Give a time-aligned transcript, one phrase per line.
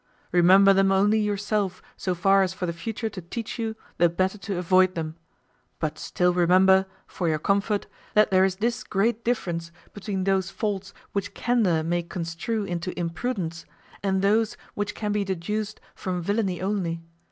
[0.31, 4.39] Remember them only yourself so far as for the future to teach you the better
[4.39, 5.15] to avoid them;
[5.77, 7.85] but still remember, for your comfort,
[8.15, 13.67] that there is this great difference between those faults which candor may construe into imprudence,
[14.01, 17.03] and those which can be deduced from villany only.